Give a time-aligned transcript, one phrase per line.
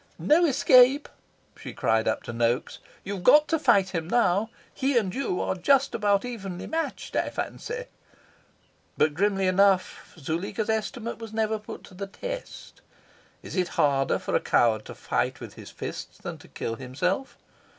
[0.17, 1.07] "No escape!"
[1.55, 2.79] she cried up to Noaks.
[3.03, 4.49] "You've got to fight him now.
[4.73, 7.85] He and you are just about evenly matched, I fancy."
[8.97, 12.81] But, grimly enough, Zuleika's estimate was never put to the test.
[13.43, 17.37] Is it harder for a coward to fight with his fists than to kill himself?